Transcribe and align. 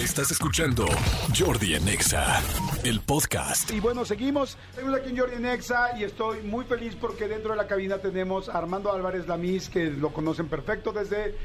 Estás 0.00 0.30
escuchando 0.30 0.86
Jordi 1.38 1.74
en 1.74 1.86
Exa, 1.86 2.40
el 2.84 3.00
podcast. 3.00 3.70
Y 3.70 3.80
bueno, 3.80 4.06
seguimos. 4.06 4.56
Seguimos 4.74 4.98
aquí 4.98 5.10
en 5.10 5.18
Jordi 5.18 5.36
Nexa 5.36 5.98
y 5.98 6.04
estoy 6.04 6.40
muy 6.40 6.64
feliz 6.64 6.96
porque 6.98 7.28
dentro 7.28 7.50
de 7.50 7.58
la 7.58 7.66
cabina 7.66 7.98
tenemos 7.98 8.48
a 8.48 8.56
Armando 8.56 8.90
Álvarez 8.90 9.26
Lamis, 9.26 9.68
que 9.68 9.90
lo 9.90 10.10
conocen 10.10 10.48
perfecto 10.48 10.92
desde 10.92 11.36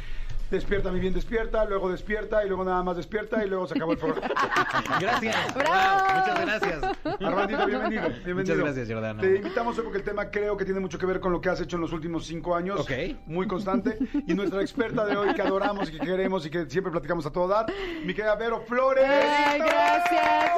Despierta, 0.51 0.91
mi 0.91 0.99
bien, 0.99 1.13
despierta, 1.13 1.65
luego 1.65 1.89
despierta 1.89 2.45
y 2.45 2.47
luego 2.47 2.63
nada 2.63 2.83
más 2.83 2.95
despierta 2.97 3.43
y 3.43 3.49
luego 3.49 3.65
se 3.67 3.73
acabó 3.73 3.93
el 3.93 3.97
programa. 3.97 4.27
Gracias. 4.99 5.55
¡Bravo! 5.55 6.03
Wow, 6.05 6.15
muchas 6.15 6.41
gracias. 6.41 6.97
Armandito, 7.21 7.65
bienvenido, 7.65 8.01
bienvenido. 8.23 8.35
Muchas 8.35 8.57
gracias, 8.57 8.87
Jordana. 8.89 9.21
Te 9.21 9.35
invitamos 9.37 9.77
hoy 9.77 9.83
porque 9.83 9.97
el 9.97 10.03
tema 10.03 10.29
creo 10.29 10.55
que 10.55 10.65
tiene 10.65 10.79
mucho 10.79 10.99
que 10.99 11.05
ver 11.05 11.19
con 11.19 11.31
lo 11.31 11.41
que 11.41 11.49
has 11.49 11.59
hecho 11.61 11.77
en 11.77 11.81
los 11.81 11.91
últimos 11.93 12.25
cinco 12.25 12.55
años. 12.55 12.79
Ok. 12.79 12.91
Muy 13.25 13.47
constante. 13.47 13.97
Y 14.27 14.33
nuestra 14.33 14.61
experta 14.61 15.05
de 15.05 15.17
hoy 15.17 15.33
que 15.33 15.41
adoramos 15.41 15.89
y 15.89 15.93
que 15.93 15.99
queremos 15.99 16.45
y 16.45 16.49
que 16.49 16.69
siempre 16.69 16.91
platicamos 16.91 17.25
a 17.25 17.31
todo 17.31 17.47
dar, 17.47 17.65
mi 18.03 18.13
querida 18.13 18.35
Vero 18.35 18.61
Flores. 18.61 19.05
Ay, 19.05 19.59
gracias. 19.59 20.51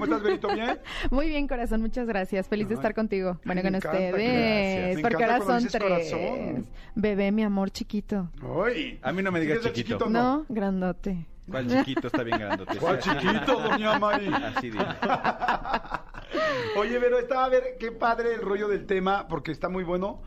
¿Cómo 0.00 0.16
estás, 0.16 0.22
Verito? 0.22 0.48
¿Bien? 0.54 0.78
Muy 1.10 1.28
bien, 1.28 1.46
corazón, 1.46 1.80
muchas 1.82 2.06
gracias. 2.06 2.48
Feliz 2.48 2.68
de 2.68 2.74
estar 2.74 2.94
contigo. 2.94 3.38
Bueno, 3.44 3.62
con 3.62 3.74
encanta, 3.74 3.98
ustedes. 3.98 4.96
Me 4.96 5.02
Porque 5.02 5.24
ahora 5.24 5.40
son 5.44 5.66
tres. 5.66 5.82
corazón. 5.82 6.66
Bebé, 6.94 7.32
mi 7.32 7.42
amor 7.42 7.70
chiquito. 7.70 8.30
Ay, 8.64 8.98
A 9.02 9.12
mí 9.12 9.22
no 9.22 9.30
me 9.30 9.40
digas 9.40 9.58
¿Sigues 9.58 9.72
de 9.74 9.82
chiquito. 9.82 10.08
no? 10.08 10.38
No, 10.38 10.46
grandote. 10.48 11.26
¿Cuál 11.50 11.66
chiquito 11.68 12.06
está 12.06 12.22
bien 12.22 12.38
grandote? 12.38 12.78
¿Cuál 12.78 12.98
chiquito, 13.00 13.60
doña 13.60 13.98
Mari? 13.98 14.26
Así 14.56 14.70
dime. 14.70 14.86
Oye, 16.76 16.98
Vero, 16.98 17.18
estaba 17.18 17.44
a 17.44 17.48
ver 17.48 17.76
qué 17.78 17.90
padre 17.92 18.34
el 18.34 18.40
rollo 18.40 18.68
del 18.68 18.86
tema, 18.86 19.26
porque 19.28 19.50
está 19.52 19.68
muy 19.68 19.84
bueno. 19.84 20.22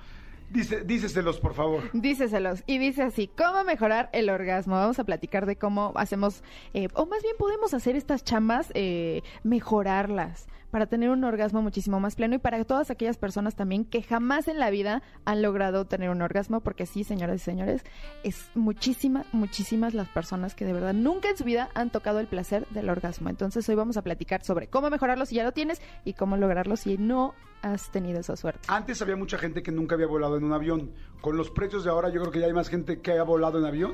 Dice, 0.53 0.83
díceselos, 0.83 1.39
por 1.39 1.55
favor. 1.55 1.89
Díceselos. 1.93 2.61
Y 2.67 2.77
dice 2.77 3.01
así, 3.01 3.27
¿cómo 3.27 3.63
mejorar 3.63 4.11
el 4.13 4.29
orgasmo? 4.29 4.75
Vamos 4.75 4.99
a 4.99 5.03
platicar 5.03 5.47
de 5.47 5.55
cómo 5.55 5.93
hacemos, 5.95 6.43
eh, 6.75 6.89
o 6.93 7.07
más 7.07 7.23
bien 7.23 7.35
podemos 7.39 7.73
hacer 7.73 7.95
estas 7.95 8.23
chambas, 8.23 8.71
eh, 8.75 9.23
mejorarlas 9.41 10.45
para 10.73 10.87
tener 10.87 11.11
un 11.11 11.23
orgasmo 11.23 11.61
muchísimo 11.61 11.99
más 11.99 12.15
pleno 12.15 12.33
y 12.33 12.39
para 12.39 12.63
todas 12.65 12.89
aquellas 12.89 13.17
personas 13.17 13.55
también 13.55 13.85
que 13.85 14.01
jamás 14.01 14.47
en 14.47 14.57
la 14.57 14.71
vida 14.71 15.03
han 15.23 15.43
logrado 15.43 15.85
tener 15.85 16.09
un 16.09 16.19
orgasmo, 16.23 16.61
porque 16.61 16.87
sí, 16.87 17.03
señoras 17.03 17.35
y 17.35 17.43
señores, 17.43 17.83
es 18.23 18.49
muchísimas, 18.55 19.27
muchísimas 19.33 19.93
las 19.93 20.09
personas 20.09 20.55
que 20.55 20.65
de 20.65 20.73
verdad 20.73 20.95
nunca 20.95 21.29
en 21.29 21.37
su 21.37 21.43
vida 21.43 21.69
han 21.75 21.91
tocado 21.91 22.19
el 22.19 22.25
placer 22.25 22.67
del 22.69 22.89
orgasmo. 22.89 23.29
Entonces 23.29 23.69
hoy 23.69 23.75
vamos 23.75 23.97
a 23.97 24.01
platicar 24.01 24.43
sobre 24.43 24.65
cómo 24.65 24.89
mejorarlo 24.89 25.27
si 25.27 25.35
ya 25.35 25.43
lo 25.43 25.51
tienes 25.51 25.79
y 26.05 26.13
cómo 26.13 26.37
lograrlo 26.37 26.75
si 26.75 26.97
no 26.97 27.35
has 27.61 27.91
tenido 27.91 28.19
esa 28.19 28.35
suerte. 28.35 28.61
Antes 28.67 28.99
había 29.03 29.15
mucha 29.15 29.37
gente 29.37 29.61
que 29.61 29.71
nunca 29.71 29.93
había 29.93 30.07
volado 30.07 30.37
en 30.37 30.43
un 30.43 30.53
avión. 30.53 30.91
Con 31.21 31.37
los 31.37 31.51
precios 31.51 31.83
de 31.83 31.91
ahora, 31.91 32.09
yo 32.09 32.19
creo 32.19 32.31
que 32.31 32.39
ya 32.39 32.47
hay 32.47 32.53
más 32.53 32.69
gente 32.69 32.99
que 32.99 33.11
ha 33.11 33.23
volado 33.23 33.59
en 33.59 33.65
avión 33.65 33.93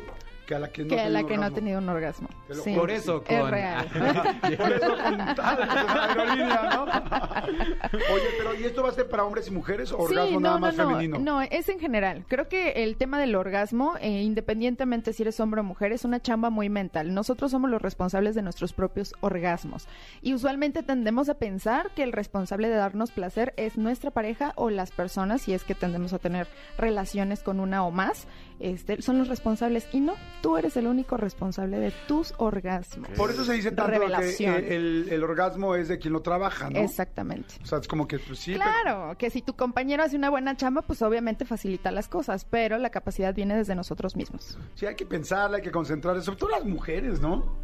que 0.49 0.55
a 0.55 0.59
la 0.59 0.69
que 0.71 0.81
no 0.81 0.87
que 0.89 0.99
ha 0.99 1.05
a 1.05 1.09
la 1.09 1.19
tenido 1.19 1.27
que 1.29 1.35
no 1.37 1.43
ha 1.43 1.45
orgasmo. 1.45 1.55
tenido 1.55 1.79
un 1.79 1.89
orgasmo. 1.89 2.27
Sí. 2.63 2.73
Por 2.73 2.89
eso 2.89 3.23
Es 3.27 3.39
con... 3.39 3.51
real. 3.51 3.87
Por 4.57 4.71
eso 4.73 4.97
con 5.03 5.17
tal, 5.35 5.57
con 5.85 5.97
aerolínea, 5.99 6.69
¿no? 6.73 6.83
Oye, 8.13 8.23
pero 8.37 8.55
¿y 8.59 8.63
esto 8.63 8.81
va 8.81 8.89
a 8.89 8.93
ser 8.93 9.07
para 9.09 9.23
hombres 9.23 9.47
y 9.47 9.51
mujeres 9.51 9.91
o 9.91 9.99
orgasmo 9.99 10.25
Sí, 10.27 10.33
no, 10.33 10.39
nada 10.39 10.55
no, 10.55 10.59
más 10.61 10.75
no, 10.75 10.87
femenino? 10.89 11.19
no, 11.19 11.41
es 11.43 11.69
en 11.69 11.79
general. 11.79 12.25
Creo 12.27 12.47
que 12.49 12.71
el 12.83 12.97
tema 12.97 13.19
del 13.19 13.35
orgasmo, 13.35 13.95
eh, 14.01 14.21
independientemente 14.23 15.13
si 15.13 15.21
eres 15.23 15.39
hombre 15.39 15.61
o 15.61 15.63
mujer, 15.63 15.91
es 15.91 16.03
una 16.03 16.19
chamba 16.19 16.49
muy 16.49 16.67
mental. 16.69 17.13
Nosotros 17.13 17.51
somos 17.51 17.69
los 17.69 17.81
responsables 17.81 18.33
de 18.33 18.41
nuestros 18.41 18.73
propios 18.73 19.13
orgasmos. 19.21 19.87
Y 20.23 20.33
usualmente 20.33 20.81
tendemos 20.81 21.29
a 21.29 21.35
pensar 21.35 21.91
que 21.95 22.01
el 22.03 22.11
responsable 22.11 22.69
de 22.69 22.75
darnos 22.75 23.11
placer 23.11 23.53
es 23.55 23.77
nuestra 23.77 24.09
pareja 24.09 24.53
o 24.55 24.71
las 24.71 24.89
personas, 24.91 25.43
si 25.43 25.53
es 25.53 25.63
que 25.63 25.75
tendemos 25.75 26.13
a 26.13 26.17
tener 26.19 26.47
relaciones 26.77 27.43
con 27.43 27.59
una 27.59 27.85
o 27.85 27.91
más, 27.91 28.25
este, 28.59 29.01
son 29.01 29.19
los 29.19 29.27
responsables. 29.27 29.87
Y 29.93 29.99
no, 29.99 30.15
tú 30.41 30.57
eres 30.57 30.75
el 30.77 30.87
único 30.87 31.17
responsable 31.17 31.79
de 31.79 31.91
tus 32.07 32.33
orgasmos. 32.37 33.09
Por 33.17 33.29
eso 33.31 33.43
se 33.45 33.53
dice 33.53 33.71
tanto 33.71 33.91
Revelación. 33.91 34.55
que 34.61 34.75
el, 34.75 35.07
el 35.09 35.23
orgasmo 35.23 35.75
es 35.75 35.87
de 35.87 35.99
quien 35.99 36.13
lo 36.13 36.21
trabaja, 36.21 36.69
¿no? 36.69 36.79
Exactamente. 36.79 37.55
O 37.63 37.65
sea, 37.65 37.79
es 37.79 37.87
como 37.87 38.07
que, 38.07 38.19
pues 38.19 38.39
sí, 38.39 38.53
pero- 38.53 38.63
Claro, 38.63 39.17
que 39.17 39.29
si 39.29 39.41
tu 39.41 39.55
compañero 39.55 40.03
hace 40.03 40.15
una 40.15 40.29
buena 40.29 40.55
chamba, 40.55 40.81
pues 40.81 41.01
obviamente 41.01 41.45
facilita 41.45 41.91
las 41.91 42.07
cosas, 42.07 42.45
pero 42.49 42.77
la 42.77 42.89
capacidad 42.89 43.33
viene 43.33 43.55
desde 43.55 43.75
nosotros 43.75 44.15
mismos. 44.15 44.57
Sí, 44.75 44.85
hay 44.85 44.95
que 44.95 45.05
pensarla, 45.05 45.57
hay 45.57 45.63
que 45.63 45.71
concentrarse, 45.71 46.21
sobre 46.23 46.39
todo 46.39 46.49
las 46.51 46.65
mujeres, 46.65 47.19
¿no? 47.19 47.57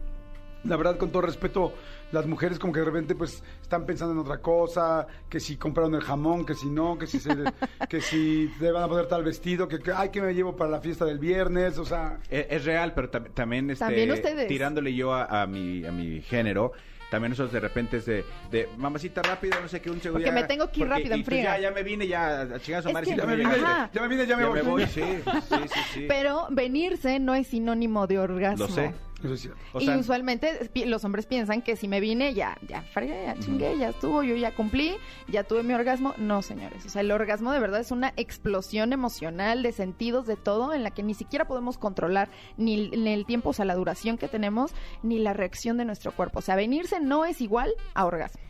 La 0.65 0.77
verdad, 0.77 0.97
con 0.97 1.11
todo 1.11 1.21
respeto, 1.21 1.73
las 2.11 2.25
mujeres 2.25 2.59
como 2.59 2.73
que 2.73 2.79
de 2.79 2.85
repente 2.85 3.15
pues 3.15 3.43
están 3.61 3.85
pensando 3.85 4.13
en 4.13 4.19
otra 4.19 4.39
cosa, 4.39 5.05
que 5.29 5.39
si 5.39 5.57
compraron 5.57 5.93
el 5.95 6.01
jamón, 6.01 6.45
que 6.45 6.55
si 6.55 6.67
no, 6.67 6.97
que 6.97 7.07
si 7.07 7.19
se, 7.19 7.29
que 7.89 8.01
si 8.01 8.51
te 8.59 8.71
van 8.71 8.83
a 8.83 8.87
poner 8.87 9.07
tal 9.07 9.23
vestido, 9.23 9.67
que, 9.67 9.79
que 9.79 9.91
ay, 9.91 10.09
que 10.09 10.21
me 10.21 10.33
llevo 10.33 10.55
para 10.55 10.69
la 10.71 10.81
fiesta 10.81 11.05
del 11.05 11.19
viernes, 11.19 11.77
o 11.77 11.85
sea, 11.85 12.17
Es, 12.29 12.47
es 12.49 12.65
real, 12.65 12.93
pero 12.95 13.11
tam- 13.11 13.31
también, 13.33 13.69
este, 13.69 13.85
También 13.85 14.11
ustedes. 14.11 14.47
tirándole 14.47 14.93
yo 14.95 15.13
a, 15.13 15.43
a 15.43 15.47
mi, 15.47 15.85
a 15.85 15.91
mi 15.91 16.21
género, 16.21 16.71
también 17.11 17.29
nosotros 17.29 17.53
de 17.53 17.59
repente 17.59 17.97
es 17.97 18.05
de, 18.07 18.25
de 18.49 18.67
mamacita 18.77 19.21
rápido, 19.21 19.59
no 19.61 19.67
sé 19.67 19.79
qué, 19.79 19.91
un 19.91 20.01
segundo. 20.01 20.23
Porque 20.25 20.35
ya- 20.35 20.41
me 20.41 20.47
tengo 20.47 20.65
que 20.71 20.79
ir 20.81 20.87
porque- 20.87 20.99
rápido, 20.99 21.13
en 21.15 21.21
y 21.21 21.23
pues 21.23 21.43
ya, 21.43 21.59
ya 21.59 21.71
me 21.71 21.83
vine, 21.83 22.07
ya 22.07 22.41
a 22.41 22.59
chingar 22.59 22.79
a 22.79 22.81
su 22.81 22.87
Es 22.89 22.93
madre, 22.93 23.11
que- 23.11 23.17
ya 23.17 23.25
me 23.25 23.35
vine, 23.35 23.51
ya 23.93 24.01
me 24.01 24.07
vine, 24.07 24.25
ya 24.27 24.35
me 24.37 24.43
ya 24.43 24.49
voy. 24.49 24.55
me 24.57 24.61
voy, 24.63 24.85
sí, 24.87 25.01
sí, 25.23 25.55
sí, 25.71 25.79
sí. 25.93 26.05
Pero 26.07 26.47
venirse 26.49 27.19
no 27.19 27.35
es 27.35 27.47
sinónimo 27.47 28.07
de 28.07 28.17
orgasmo. 28.19 28.65
Lo 28.65 28.73
sé. 28.73 28.93
Eso 29.25 29.33
es 29.33 29.41
cierto. 29.41 29.59
O 29.73 29.81
y 29.81 29.85
sea, 29.85 29.97
usualmente 29.97 30.69
los 30.85 31.03
hombres 31.03 31.25
piensan 31.25 31.61
que 31.61 31.75
si 31.75 31.87
me 31.87 31.99
vine 31.99 32.33
ya, 32.33 32.57
ya 32.67 32.81
fregué, 32.81 33.23
ya 33.25 33.37
chingué, 33.39 33.77
ya 33.77 33.89
estuvo, 33.89 34.23
yo 34.23 34.35
ya 34.35 34.55
cumplí, 34.55 34.95
ya 35.27 35.43
tuve 35.43 35.63
mi 35.63 35.73
orgasmo. 35.73 36.13
No, 36.17 36.41
señores. 36.41 36.85
O 36.85 36.89
sea, 36.89 37.01
el 37.01 37.11
orgasmo 37.11 37.51
de 37.51 37.59
verdad 37.59 37.79
es 37.81 37.91
una 37.91 38.13
explosión 38.17 38.93
emocional 38.93 39.63
de 39.63 39.71
sentidos, 39.71 40.25
de 40.27 40.35
todo, 40.35 40.73
en 40.73 40.83
la 40.83 40.91
que 40.91 41.03
ni 41.03 41.13
siquiera 41.13 41.45
podemos 41.47 41.77
controlar 41.77 42.29
ni, 42.57 42.75
el- 42.75 43.03
ni 43.03 43.11
el 43.13 43.25
tiempo, 43.25 43.49
o 43.49 43.53
sea, 43.53 43.65
la 43.65 43.75
duración 43.75 44.17
que 44.17 44.27
tenemos, 44.27 44.71
ni 45.03 45.19
la 45.19 45.33
reacción 45.33 45.77
de 45.77 45.85
nuestro 45.85 46.11
cuerpo. 46.11 46.39
O 46.39 46.41
sea, 46.41 46.55
venirse 46.55 46.99
no 46.99 47.25
es 47.25 47.41
igual 47.41 47.73
a 47.93 48.05
orgasmo. 48.05 48.41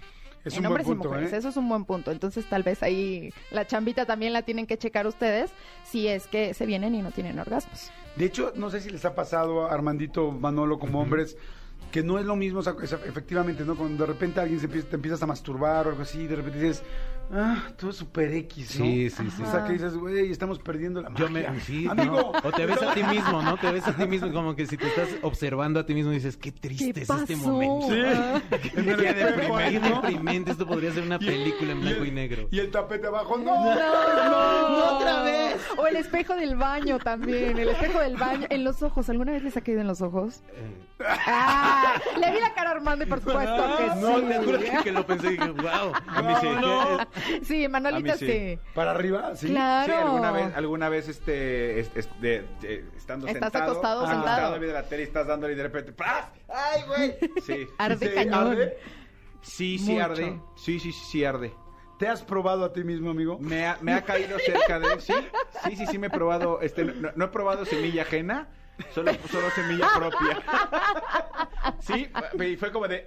Es 0.46 0.54
en 0.54 0.60
un 0.60 0.64
buen 0.64 0.72
hombres 0.72 0.86
punto, 0.88 1.04
y 1.04 1.08
mujeres, 1.10 1.34
¿eh? 1.34 1.38
eso 1.38 1.50
es 1.50 1.58
un 1.58 1.68
buen 1.68 1.86
punto. 1.86 2.12
Entonces, 2.12 2.46
tal 2.46 2.64
vez 2.64 2.82
ahí 2.84 3.34
la 3.52 3.66
chambita 3.66 4.06
también 4.06 4.32
la 4.32 4.44
tienen 4.44 4.68
que 4.68 4.78
checar 4.78 5.08
ustedes 5.08 5.52
si 5.84 6.08
es 6.08 6.28
que 6.28 6.54
se 6.54 6.66
vienen 6.66 6.94
y 6.96 7.02
no 7.02 7.12
tienen 7.12 7.40
orgasmos. 7.40 7.90
De 8.16 8.26
hecho, 8.26 8.54
no 8.56 8.70
sé 8.70 8.80
si 8.82 8.90
les 8.92 9.04
ha 9.06 9.16
pasado 9.16 9.66
a 9.66 9.74
Armandito, 9.74 10.32
Manolo, 10.32 10.80
como 10.80 11.02
hombres, 11.02 11.36
que 11.92 12.04
no 12.04 12.20
es 12.20 12.26
lo 12.26 12.36
mismo, 12.36 12.60
o 12.60 12.64
sea, 12.64 12.76
efectivamente, 13.06 13.64
¿no? 13.66 13.76
Cuando 13.76 14.06
de 14.06 14.14
repente 14.14 14.40
alguien 14.40 14.60
se 14.60 14.66
empieza- 14.68 14.88
te 14.90 14.96
empiezas 14.96 15.22
a 15.24 15.26
masturbar 15.26 15.88
o 15.88 15.90
algo 15.90 16.02
así, 16.04 16.28
de 16.28 16.36
repente 16.36 16.60
dices, 16.60 16.84
ah, 17.31 17.63
todo 17.78 17.90
es 17.91 17.96
súper 17.97 18.34
X, 18.34 18.80
¿no? 18.80 18.86
Sí, 18.86 19.09
sí, 19.09 19.30
sí. 19.36 19.44
O 19.44 19.52
sea, 19.52 19.66
que 19.66 19.74
dices, 19.74 19.96
güey, 19.97 20.31
estamos 20.31 20.59
perdiendo 20.59 21.02
la 21.02 21.13
Yo 21.16 21.30
magia. 21.30 21.52
me, 21.52 21.59
sí, 21.62 21.88
Amigo. 21.90 22.31
¿no? 22.34 22.50
O 22.50 22.52
te 22.52 22.66
ves 22.66 22.81
a 22.81 22.94
ti 22.94 23.03
mismo, 23.03 23.41
¿no? 23.41 23.58
Te 23.58 23.72
ves 23.72 23.88
a 23.88 23.96
ti 23.96 24.06
mismo 24.08 24.31
como 24.31 24.56
que 24.56 24.66
si 24.66 24.78
te 24.78 24.88
estás 24.88 25.09
observando 25.22 25.80
a 25.80 25.85
ti 25.85 25.94
mismo 25.94 26.12
dices, 26.12 26.38
qué 26.38 26.52
triste 26.52 26.94
¿Qué 26.94 27.02
es 27.02 27.09
este 27.09 27.35
pasó? 27.35 27.47
momento. 27.50 27.88
Sí. 27.90 28.02
Ah. 28.06 28.41
Qué 28.62 28.80
ahí, 28.80 29.14
deprimente, 29.14 29.90
¿no? 29.90 30.02
deprimente. 30.02 30.52
Esto 30.52 30.68
podría 30.68 30.91
ser 30.91 31.03
una 31.03 31.19
película 31.19 31.72
en 31.72 31.81
blanco 31.81 32.06
y 32.06 32.12
negro. 32.12 32.47
Y 32.52 32.59
el 32.59 32.72
tapete 32.72 33.08
abajo, 33.08 33.38
no, 33.38 33.46
No, 33.75 33.75
no, 33.75 34.97
otra 34.97 35.24
vez. 35.24 35.62
O 35.78 35.88
el 35.88 35.96
espejo 35.97 36.35
del 36.35 36.56
baño 36.56 37.00
también, 37.00 37.58
el 37.58 37.69
espejo 37.69 38.00
del 38.00 38.18
baño 38.18 38.47
en 38.50 38.64
los 38.64 38.81
ojos. 38.84 39.09
¿Alguna 39.09 39.31
vez 39.34 39.44
les 39.44 39.56
ha 39.58 39.62
caído 39.62 39.81
en 39.81 39.88
los 39.88 40.02
ojos? 40.02 40.41
Ah, 41.00 41.96
le 42.19 42.31
Armando 42.85 43.03
y 43.06 43.07
por 43.07 43.19
supuesto 43.19 43.78
que 43.78 43.88
No, 44.01 44.19
sí. 44.19 44.25
te 44.28 44.38
juro 44.44 44.59
que, 44.59 44.84
que 44.84 44.91
lo 44.91 45.06
pensé 45.07 45.28
y 45.28 45.31
dije, 45.31 45.50
wow. 45.51 45.94
A 46.07 46.22
mí 46.22 46.34
sí. 46.41 46.47
No. 46.62 46.97
Sí, 47.44 47.68
Manolita 47.68 48.13
A 48.13 48.16
mí 48.16 48.19
sí. 48.19 48.25
sí. 48.28 48.59
Para 48.73 48.91
arriba, 48.91 49.35
sí. 49.35 49.47
Claro. 49.47 49.94
Sí, 49.94 50.00
alguna 50.00 50.31
vez, 50.31 50.56
alguna 50.56 50.90
vez 50.90 51.07
este, 51.09 51.79
es- 51.79 51.91
es- 51.96 52.22
de- 52.22 52.46
de- 52.62 52.85
estando 52.96 53.28
Estás 53.28 53.41
sentado, 53.51 53.72
acostado, 53.72 54.06
ah, 54.06 54.09
sentado. 54.12 54.28
acostado 54.31 54.59
viendo 54.59 54.73
la 54.79 54.84
tele 54.88 55.01
y 55.03 55.06
estás 55.06 55.28
dándole 55.28 55.53
y 55.53 55.56
de 55.56 55.63
repente, 55.63 55.91
¡pras! 55.94 56.28
¡Ay, 56.47 56.81
güey! 56.88 57.18
Sí. 57.46 57.68
Arde 57.78 58.07
Sí, 58.09 58.13
cañón. 58.16 58.34
arde. 58.51 58.78
Sí, 59.41 59.78
sí 59.79 59.91
Mucho. 59.94 60.06
arde. 60.06 60.40
Sí, 60.56 60.79
sí, 60.79 60.91
sí, 60.91 61.06
sí 61.12 61.25
arde. 61.25 61.53
¿Te 62.00 62.07
has 62.09 62.23
probado 62.23 62.66
a 62.66 62.73
ti 62.73 62.84
mismo, 62.84 63.12
amigo? 63.12 63.38
Me 63.40 63.66
ha, 63.67 63.78
me 63.81 63.94
ha 63.94 64.02
caído 64.03 64.38
cerca 64.40 64.79
de... 64.79 65.00
Sí, 65.00 65.13
sí, 65.63 65.75
sí, 65.78 65.85
sí 65.88 65.97
me 65.97 66.07
he 66.07 66.09
probado... 66.09 66.59
Este, 66.62 66.84
no, 66.84 67.09
no 67.16 67.25
he 67.25 67.28
probado 67.29 67.63
semilla 67.63 68.02
ajena, 68.02 68.50
solo, 68.94 69.13
solo 69.31 69.50
semilla 69.52 69.88
propia. 69.96 70.44
Sí, 71.85 72.09
y 72.43 72.55
fue 72.58 72.72
como 72.72 72.87
de... 72.87 73.05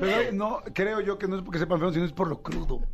Pero 0.00 0.32
no, 0.32 0.62
creo 0.74 1.00
yo 1.00 1.18
que 1.18 1.28
no 1.28 1.36
es 1.36 1.42
porque 1.42 1.58
sepan 1.58 1.78
feo, 1.78 1.92
sino 1.92 2.04
es 2.04 2.12
por 2.12 2.28
lo 2.28 2.42
crudo. 2.42 2.80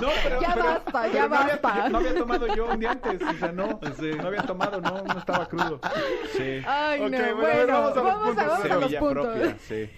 No, 0.00 0.08
pero, 0.22 0.40
Ya 0.40 0.52
pero- 0.54 0.64
basta, 0.64 1.06
ya 1.08 1.12
pero 1.12 1.28
no 1.28 1.36
había- 1.36 1.56
basta. 1.62 1.88
no 1.88 1.98
había 1.98 2.14
tomado 2.14 2.46
yo 2.54 2.66
un 2.66 2.80
día 2.80 2.92
antes, 2.92 3.20
o 3.22 3.32
sea, 3.38 3.52
no, 3.52 3.66
no 3.80 4.26
había 4.28 4.42
tomado, 4.42 4.80
no, 4.80 5.02
no 5.02 5.18
estaba 5.18 5.46
crudo. 5.48 5.80
Sí. 6.36 6.60
Ay, 6.66 7.00
Ok, 7.00 7.10
no, 7.10 7.18
bueno, 7.18 7.36
bueno, 7.36 7.46
a 7.46 7.56
ver, 7.56 7.66
vamos 7.66 7.92
a 7.92 7.94
los 7.94 8.04
vamos, 8.04 8.22
a, 8.22 8.26
puntos. 8.26 8.46
vamos 8.46 8.70
a 8.70 8.76
los 8.76 8.94
puntos. 8.94 9.26
propia, 9.26 9.56
sí. 9.60 9.90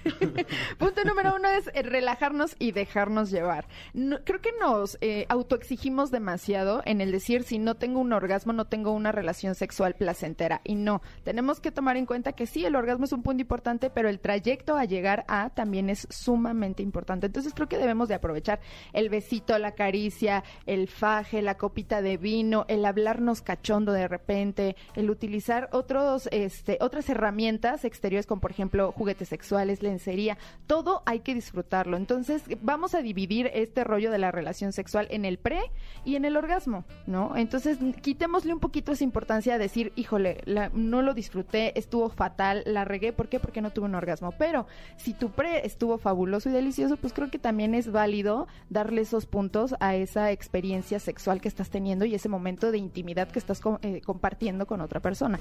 Punto 0.79 1.05
número 1.05 1.35
uno 1.37 1.49
es 1.49 1.70
eh, 1.75 1.82
relajarnos 1.82 2.56
y 2.58 2.73
dejarnos 2.73 3.31
llevar. 3.31 3.67
No- 3.93 4.19
creo 4.25 4.41
que 4.41 4.53
nos 4.61 4.99
eh, 5.00 5.26
autoexigimos 5.29 6.11
demasiado 6.11 6.82
en 6.85 7.00
el 7.00 7.12
decir 7.12 7.43
si 7.44 7.58
no 7.58 7.75
tengo 7.76 8.00
un 8.00 8.12
orgasmo, 8.12 8.53
no 8.53 8.67
tengo 8.67 8.93
una 8.93 9.12
relación 9.12 9.55
sexual 9.55 9.94
placentera. 9.94 10.52
Y 10.65 10.75
no, 10.75 11.03
tenemos 11.25 11.61
que 11.61 11.71
tomar 11.71 11.97
en 11.97 12.07
cuenta 12.07 12.33
que 12.33 12.47
sí, 12.47 12.65
el 12.65 12.77
orgasmo 12.77 13.05
es 13.05 13.13
un 13.13 13.23
punto 13.23 13.41
importante, 13.41 13.91
pero 13.91 14.09
el 14.09 14.21
trayecto 14.21 14.77
a 14.77 14.85
llegar 14.85 15.25
a 15.29 15.51
también 15.51 15.91
es 15.91 16.07
sumamente 16.11 16.83
importante. 16.83 17.27
Entonces 17.27 17.55
creo 17.55 17.69
que 17.69 17.79
debemos 17.79 18.09
de 18.09 18.15
aprovechar 18.15 18.61
el 18.93 19.09
besito, 19.09 19.59
la 19.59 19.73
caricia, 19.73 20.45
el 20.67 20.89
faje, 20.89 21.43
la 21.43 21.57
copita 21.57 22.03
de 22.03 22.17
vino, 22.17 22.65
el 22.69 22.85
hablarnos 22.85 23.43
cachondo 23.43 23.93
de 23.93 24.09
repente, 24.09 24.77
el 24.95 25.11
utilizar 25.11 25.69
otros, 25.73 26.29
este, 26.33 26.79
otras 26.81 27.09
herramientas 27.09 27.85
exteriores 27.85 28.27
como 28.27 28.41
por 28.41 28.51
ejemplo 28.51 28.93
juguetes 28.93 29.29
sexuales, 29.29 29.83
lencería, 29.83 30.39
todo 30.67 31.03
hay 31.07 31.21
que 31.21 31.35
disfrutarlo. 31.35 31.97
Entonces 31.97 32.43
vamos 32.61 32.95
a 32.95 33.03
dividir 33.03 33.51
este 33.55 33.85
rollo 33.85 34.11
de 34.11 34.19
la 34.19 34.31
relación 34.31 34.73
sexual 34.73 35.07
en 35.11 35.25
el 35.25 35.39
pre 35.39 35.61
y 36.05 36.17
en 36.17 36.25
el 36.25 36.37
orgasmo, 36.37 36.85
¿no? 37.07 37.37
Entonces 37.37 37.79
quitémosle 38.03 38.53
un 38.53 38.61
poquito 38.61 38.93
esa 38.93 39.05
importancia 39.05 39.55
a 39.55 39.59
decir, 39.59 39.93
híjole, 39.97 40.42
la- 40.44 40.71
no 40.75 41.03
lo 41.03 41.15
disfruté, 41.15 41.79
estuvo 41.79 42.09
fatal, 42.09 42.62
la 42.67 42.85
regué, 42.85 43.12
¿por 43.12 43.29
qué? 43.29 43.41
Porque 43.41 43.61
no 43.61 43.71
tuve 43.71 43.87
un 43.87 43.94
orgasmo. 43.94 44.33
Pero 44.39 44.67
si 44.97 45.12
tu 45.15 45.31
pre 45.31 45.67
estuvo 45.67 45.99
fabuloso 45.99 46.49
y 46.49 46.53
delicioso, 46.53 46.97
pues 46.97 47.12
creo 47.12 47.31
que 47.31 47.39
también 47.39 47.75
es 47.75 47.91
válido 47.93 48.47
darle 48.71 49.03
esos 49.03 49.27
puntos 49.27 49.75
a 49.81 49.94
esa 49.97 50.31
experiencia 50.33 50.99
sexual 50.99 51.41
que 51.41 51.49
estás 51.49 51.71
teniendo 51.71 52.05
y 52.05 52.15
ese 52.15 52.29
momento 52.29 52.71
de 52.73 52.79
intimidad 52.79 53.29
que 53.29 53.39
estás 53.39 53.61
co- 53.61 53.79
eh, 53.83 54.00
compartiendo 54.05 54.67
con 54.67 54.81
otra 54.81 55.00
persona. 55.00 55.39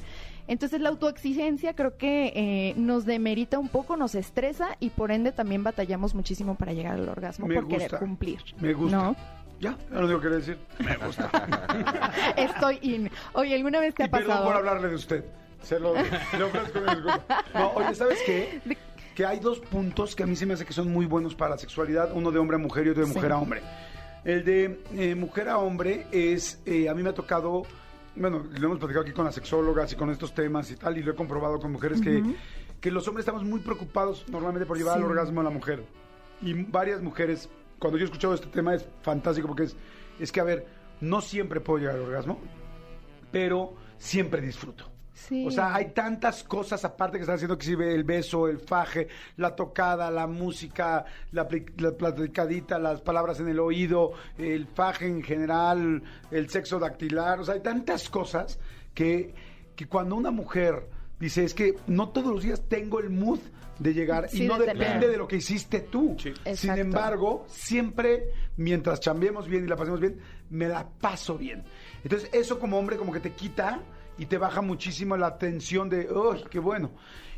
Entonces 0.48 0.82
la 0.82 0.90
autoexigencia 0.90 1.76
creo 1.76 1.98
que 1.98 2.34
eh, 2.36 2.74
nos 2.78 3.06
demerita 3.06 3.60
un 3.60 3.70
poco, 3.70 3.98
nos 3.98 4.16
estresa 4.16 4.78
y 4.80 4.90
por 4.90 5.12
ende 5.12 5.32
también 5.32 5.64
batallamos 5.64 6.16
muchísimo 6.16 6.56
para 6.56 6.74
llegar 6.74 6.94
al 6.94 7.08
orgasmo 7.10 7.48
Me 7.48 7.56
por 7.56 7.66
gusta. 7.66 7.78
querer 7.86 8.00
cumplir. 8.00 8.40
Me 8.60 8.74
gusta. 8.74 8.98
¿no? 8.98 9.16
Ya, 9.62 9.78
ya 9.92 10.00
lo 10.00 10.08
digo 10.08 10.20
que 10.20 10.28
decir. 10.30 10.58
Me 10.80 10.98
gusta. 10.98 11.30
Estoy 12.38 12.80
in. 12.82 13.12
Oye, 13.34 13.56
¿alguna 13.56 13.80
vez 13.80 13.94
te 13.96 14.04
y 14.04 14.06
ha 14.08 14.10
perdón 14.12 14.28
pasado? 14.30 14.46
por 14.48 14.56
hablarle 14.56 14.88
de 14.90 14.96
usted. 14.96 15.26
Se 15.62 15.80
lo, 15.80 15.94
le 15.94 16.44
ofrezco 16.44 16.80
mi 16.80 16.86
disculpa. 16.96 17.46
No, 17.54 17.72
oye, 17.74 17.94
¿sabes 17.96 18.20
qué? 18.26 18.60
Que 19.16 19.26
hay 19.26 19.40
dos 19.40 19.60
puntos 19.60 20.16
que 20.16 20.24
a 20.24 20.26
mí 20.26 20.36
se 20.36 20.46
me 20.48 20.56
hace 20.56 20.66
que 20.66 20.74
son 20.74 20.92
muy 20.92 21.06
buenos 21.06 21.36
para 21.36 21.52
la 21.52 21.58
sexualidad. 21.60 22.12
Uno 22.14 22.32
de 22.32 22.40
hombre 22.40 22.56
a 22.56 22.60
mujer 22.60 22.88
y 22.88 22.90
otro 22.90 23.04
de 23.04 23.10
Sí. 23.10 23.14
mujer 23.16 23.32
a 23.32 23.38
hombre. 23.38 23.62
El 24.24 24.44
de 24.44 24.80
eh, 24.96 25.16
mujer 25.16 25.50
a 25.50 25.60
hombre 25.60 26.08
es, 26.12 26.60
eh, 26.66 26.90
a 26.90 26.94
mí 26.96 27.04
me 27.04 27.10
ha 27.10 27.14
tocado, 27.14 27.64
bueno, 28.16 28.44
lo 28.58 28.66
hemos 28.68 28.80
platicado 28.80 29.04
aquí 29.04 29.12
con 29.14 29.26
las 29.26 29.36
sexólogas 29.36 29.92
y 29.94 29.96
con 29.96 30.10
estos 30.10 30.34
temas 30.34 30.70
y 30.72 30.76
tal, 30.76 30.98
y 30.98 31.04
lo 31.04 31.12
he 31.12 31.16
comprobado 31.16 31.60
con 31.60 31.72
mujeres 31.72 32.02
que, 32.02 32.24
que 32.80 32.90
los 32.92 33.08
hombres 33.08 33.24
estamos 33.26 33.44
muy 33.44 33.60
preocupados 33.60 34.26
normalmente 34.30 34.66
por 34.66 34.78
llevar 34.78 34.98
Sí. 34.98 35.04
al 35.04 35.10
orgasmo 35.12 35.42
a 35.42 35.44
la 35.44 35.50
mujer. 35.52 35.84
Y 36.42 36.54
varias 36.64 37.02
mujeres, 37.02 37.50
cuando 37.82 37.98
yo 37.98 38.04
he 38.04 38.06
escuchado 38.06 38.36
este 38.36 38.48
tema 38.48 38.76
es 38.76 38.88
fantástico 39.02 39.48
porque 39.48 39.64
es, 39.64 39.76
es 40.20 40.32
que, 40.32 40.40
a 40.40 40.44
ver, 40.44 40.68
no 41.02 41.20
siempre 41.20 41.60
puedo 41.60 41.80
llegar 41.80 41.96
al 41.96 42.04
orgasmo, 42.04 42.40
pero 43.32 43.74
siempre 43.98 44.40
disfruto. 44.40 44.86
Sí. 45.16 45.48
O 45.48 45.52
sea, 45.52 45.74
hay 45.74 45.90
tantas 45.90 46.44
cosas 46.44 46.86
aparte 46.86 47.18
que 47.18 47.22
están 47.24 47.38
haciendo 47.38 47.58
que 47.58 47.66
si 47.66 47.74
ve 47.74 47.96
el 47.96 48.04
beso, 48.04 48.48
el 48.48 48.60
faje, 48.60 49.08
la 49.38 49.56
tocada, 49.56 50.12
la 50.12 50.28
música, 50.28 51.06
la, 51.32 51.48
la 51.78 51.92
platicadita, 51.92 52.78
las 52.78 53.02
palabras 53.02 53.40
en 53.40 53.48
el 53.48 53.60
oído, 53.60 54.12
el 54.38 54.68
faje 54.68 55.08
en 55.08 55.24
general, 55.24 56.04
el 56.30 56.50
sexo 56.50 56.78
dactilar. 56.78 57.40
O 57.40 57.46
sea, 57.46 57.56
hay 57.56 57.62
tantas 57.62 58.10
cosas 58.10 58.60
que, 58.94 59.34
que 59.76 59.88
cuando 59.88 60.16
una 60.16 60.30
mujer 60.30 60.88
dice 61.22 61.46
es 61.46 61.54
que 61.54 61.76
no 61.88 62.10
todos 62.10 62.34
los 62.34 62.44
días 62.44 62.62
tengo 62.68 63.00
el 63.00 63.10
mood 63.10 63.40
de 63.80 63.94
llegar 63.94 64.30
Sí, 64.30 64.44
y 64.44 64.48
no 64.48 64.60
de 64.60 64.66
depende 64.68 65.08
de 65.08 65.18
lo 65.18 65.28
que 65.28 65.38
hiciste 65.38 65.80
tú. 65.80 66.16
Sin 66.54 66.72
embargo, 66.72 67.46
siempre 67.48 68.26
mientras 68.58 69.00
chambeemos 69.00 69.48
bien 69.48 69.64
y 69.64 69.68
la 69.68 69.76
pasemos 69.76 70.00
bien, 70.00 70.20
me 70.50 70.68
la 70.68 70.88
paso 70.88 71.38
bien. 71.38 71.64
Entonces, 72.04 72.30
eso 72.34 72.60
como 72.60 72.78
hombre 72.78 72.98
como 72.98 73.12
que 73.12 73.20
te 73.20 73.32
quita 73.32 73.80
y 74.18 74.28
te 74.28 74.38
baja 74.38 74.62
muchísimo 74.62 75.18
la 75.18 75.38
tensión 75.38 75.90
de, 75.90 76.08
¡ay, 76.34 76.44
qué 76.50 76.60
bueno! 76.60 76.92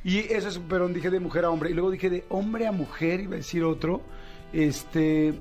Y 0.03 0.19
eso 0.19 0.49
es, 0.49 0.59
pero 0.67 0.87
dije 0.89 1.09
de 1.09 1.21
mujer 1.21 1.45
a 1.45 1.49
hombre. 1.49 1.69
Y 1.69 1.73
luego 1.73 1.91
dije 1.91 2.09
de 2.09 2.25
hombre 2.29 2.67
a 2.67 2.73
mujer, 2.73 3.21
iba 3.21 3.35
a 3.35 3.37
decir 3.37 3.63
otro. 3.63 4.01
Este, 4.51 5.33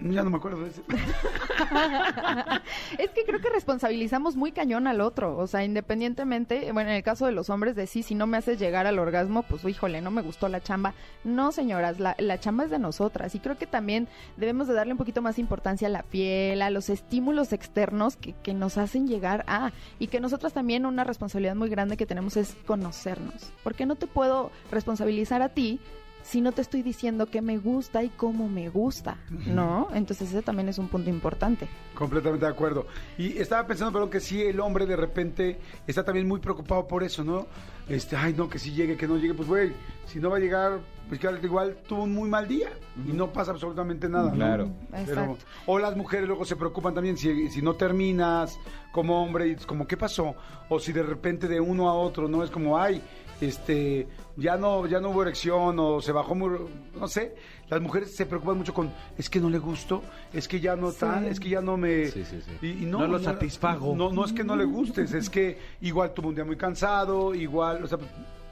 ya 0.00 0.22
no 0.22 0.30
me 0.30 0.36
acuerdo 0.36 0.62
de 0.62 0.70
ese. 0.70 0.82
es 2.98 3.10
que 3.10 3.24
creo 3.24 3.40
que 3.40 3.50
responsabilizamos 3.50 4.36
muy 4.36 4.52
cañón 4.52 4.86
al 4.86 5.00
otro, 5.00 5.36
o 5.36 5.46
sea, 5.46 5.64
independientemente, 5.64 6.72
bueno, 6.72 6.90
en 6.90 6.96
el 6.96 7.02
caso 7.02 7.26
de 7.26 7.32
los 7.32 7.50
hombres 7.50 7.76
de 7.76 7.86
si 7.86 8.14
no 8.14 8.26
me 8.26 8.36
haces 8.36 8.58
llegar 8.58 8.86
al 8.86 8.98
orgasmo, 8.98 9.42
pues 9.44 9.64
híjole, 9.64 10.00
no 10.00 10.10
me 10.10 10.22
gustó 10.22 10.48
la 10.48 10.60
chamba. 10.60 10.94
No, 11.22 11.52
señoras, 11.52 12.00
la, 12.00 12.16
la 12.18 12.40
chamba 12.40 12.64
es 12.64 12.70
de 12.70 12.78
nosotras 12.78 13.34
y 13.34 13.38
creo 13.38 13.56
que 13.56 13.66
también 13.66 14.08
debemos 14.36 14.66
de 14.66 14.74
darle 14.74 14.92
un 14.92 14.98
poquito 14.98 15.22
más 15.22 15.38
importancia 15.38 15.88
a 15.88 15.90
la 15.90 16.02
piel, 16.02 16.62
a 16.62 16.70
los 16.70 16.90
estímulos 16.90 17.52
externos 17.52 18.16
que, 18.16 18.34
que 18.42 18.54
nos 18.54 18.78
hacen 18.78 19.06
llegar 19.06 19.44
a, 19.46 19.72
y 19.98 20.08
que 20.08 20.20
nosotras 20.20 20.52
también 20.52 20.86
una 20.86 21.04
responsabilidad 21.04 21.54
muy 21.54 21.68
grande 21.68 21.96
que 21.96 22.06
tenemos 22.06 22.36
es 22.36 22.56
conocernos, 22.66 23.52
porque 23.62 23.86
no 23.86 23.96
te 23.96 24.06
puedo 24.06 24.50
responsabilizar 24.70 25.42
a 25.42 25.50
ti 25.50 25.80
si 26.24 26.40
no 26.40 26.52
te 26.52 26.62
estoy 26.62 26.80
diciendo 26.82 27.26
qué 27.26 27.42
me 27.42 27.58
gusta 27.58 28.02
y 28.02 28.08
cómo 28.08 28.48
me 28.48 28.70
gusta, 28.70 29.18
¿no? 29.46 29.88
Entonces 29.92 30.30
ese 30.30 30.40
también 30.40 30.70
es 30.70 30.78
un 30.78 30.88
punto 30.88 31.10
importante. 31.10 31.68
Completamente 31.94 32.46
de 32.46 32.50
acuerdo. 32.50 32.86
Y 33.18 33.36
estaba 33.36 33.66
pensando, 33.66 33.92
perdón, 33.92 34.08
que 34.08 34.20
sí, 34.20 34.40
el 34.40 34.58
hombre 34.60 34.86
de 34.86 34.96
repente 34.96 35.58
está 35.86 36.02
también 36.02 36.26
muy 36.26 36.40
preocupado 36.40 36.88
por 36.88 37.04
eso, 37.04 37.22
¿no? 37.22 37.46
Este, 37.90 38.16
ay, 38.16 38.32
no, 38.32 38.48
que 38.48 38.58
si 38.58 38.72
llegue, 38.72 38.96
que 38.96 39.06
no 39.06 39.18
llegue, 39.18 39.34
pues, 39.34 39.46
güey, 39.46 39.72
si 40.06 40.18
no 40.18 40.30
va 40.30 40.38
a 40.38 40.40
llegar, 40.40 40.80
pues 41.08 41.20
que 41.20 41.28
igual 41.42 41.76
tuvo 41.86 42.04
un 42.04 42.14
muy 42.14 42.30
mal 42.30 42.48
día 42.48 42.70
y 43.06 43.12
no 43.12 43.30
pasa 43.30 43.50
absolutamente 43.50 44.08
nada, 44.08 44.30
¿no? 44.30 44.34
Claro. 44.36 44.70
Pero- 44.90 45.02
Exacto. 45.02 45.36
o 45.66 45.78
las 45.78 45.94
mujeres 45.94 46.26
luego 46.26 46.46
se 46.46 46.56
preocupan 46.56 46.94
también 46.94 47.18
si, 47.18 47.50
si 47.50 47.60
no 47.60 47.74
terminas 47.74 48.58
como 48.92 49.22
hombre 49.22 49.48
y 49.48 49.50
es 49.52 49.66
como, 49.66 49.86
¿qué 49.86 49.98
pasó? 49.98 50.34
O 50.70 50.80
si 50.80 50.92
de 50.94 51.02
repente 51.02 51.46
de 51.48 51.60
uno 51.60 51.90
a 51.90 51.94
otro, 51.94 52.26
¿no? 52.28 52.42
Es 52.42 52.50
como, 52.50 52.78
ay, 52.78 53.02
este, 53.40 54.06
ya 54.36 54.56
no, 54.56 54.86
ya 54.86 55.00
no 55.00 55.10
hubo 55.10 55.22
erección 55.22 55.76
o 55.78 56.00
se 56.00 56.12
bajó 56.12 56.34
muy, 56.34 56.50
no 56.98 57.08
sé. 57.08 57.34
Las 57.68 57.80
mujeres 57.80 58.14
se 58.14 58.26
preocupan 58.26 58.58
mucho 58.58 58.74
con, 58.74 58.92
es 59.16 59.30
que 59.30 59.40
no 59.40 59.48
le 59.48 59.58
gusto, 59.58 60.02
es 60.32 60.46
que 60.48 60.60
ya 60.60 60.76
no 60.76 60.90
Sí. 60.90 60.98
tal, 61.00 61.24
es 61.26 61.40
que 61.40 61.48
ya 61.48 61.60
no 61.60 61.76
me... 61.76 62.06
Sí, 62.06 62.24
sí, 62.24 62.40
sí. 62.44 62.66
Y, 62.66 62.82
y 62.84 62.86
No 62.86 63.06
lo 63.06 63.18
satisfago. 63.18 63.94
No, 63.96 64.10
no 64.12 64.24
es 64.24 64.32
que 64.32 64.44
no 64.44 64.54
le 64.56 64.64
gustes, 64.64 65.12
es 65.14 65.30
que 65.30 65.58
igual 65.80 66.12
tuvo 66.12 66.28
un 66.28 66.34
día 66.34 66.44
muy 66.44 66.56
cansado, 66.56 67.34
igual, 67.34 67.84
o 67.84 67.86
sea, 67.86 67.98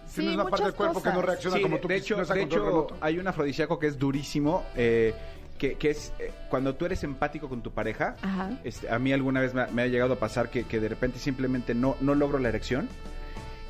Sí, 0.07 0.17
tienes 0.21 0.35
una 0.35 0.45
parte 0.47 0.65
del 0.67 0.75
cuerpo 0.75 1.03
que 1.03 1.11
no 1.11 1.23
reacciona 1.23 1.57
Sí, 1.57 1.63
como 1.63 1.79
tú 1.79 1.89
de 1.89 1.97
hecho, 1.97 2.17
de 2.17 2.43
hecho 2.43 2.89
hay 3.01 3.19
un 3.19 3.27
afrodisíaco 3.29 3.79
que 3.79 3.87
es 3.87 3.99
durísimo, 3.99 4.63
eh, 4.77 5.15
que, 5.57 5.75
que 5.77 5.91
es 5.91 6.13
eh, 6.19 6.33
cuando 6.51 6.75
tú 6.75 6.85
eres 6.85 7.03
empático 7.05 7.49
con 7.49 7.63
tu 7.63 7.71
pareja. 7.71 8.17
Ajá. 8.21 8.51
Este, 8.65 8.91
a 8.91 8.99
mí 8.99 9.13
alguna 9.13 9.41
vez 9.41 9.55
me, 9.55 9.63
ha- 9.63 9.69
me 9.69 9.83
ha 9.83 9.87
llegado 9.87 10.15
a 10.15 10.17
pasar 10.19 10.51
que, 10.51 10.65
que 10.65 10.81
de 10.81 10.89
repente 10.89 11.19
simplemente 11.19 11.75
no, 11.75 11.97
no 12.01 12.15
logro 12.15 12.39
la 12.41 12.49
erección. 12.51 12.89